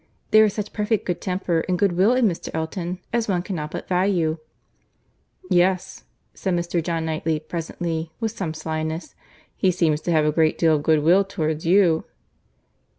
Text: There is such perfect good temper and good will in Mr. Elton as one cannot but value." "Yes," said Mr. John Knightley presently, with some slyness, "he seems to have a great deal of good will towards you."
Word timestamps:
There 0.31 0.45
is 0.45 0.55
such 0.55 0.73
perfect 0.73 1.05
good 1.05 1.21
temper 1.21 1.59
and 1.69 1.77
good 1.77 1.91
will 1.91 2.11
in 2.13 2.27
Mr. 2.27 2.49
Elton 2.55 2.97
as 3.13 3.27
one 3.27 3.43
cannot 3.43 3.69
but 3.69 3.87
value." 3.87 4.39
"Yes," 5.47 6.05
said 6.33 6.55
Mr. 6.55 6.81
John 6.81 7.05
Knightley 7.05 7.39
presently, 7.39 8.11
with 8.19 8.31
some 8.31 8.55
slyness, 8.55 9.13
"he 9.55 9.69
seems 9.69 10.01
to 10.01 10.11
have 10.11 10.25
a 10.25 10.31
great 10.31 10.57
deal 10.57 10.73
of 10.75 10.81
good 10.81 11.03
will 11.03 11.23
towards 11.23 11.67
you." 11.67 12.05